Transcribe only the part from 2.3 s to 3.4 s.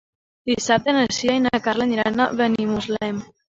Benimuslem.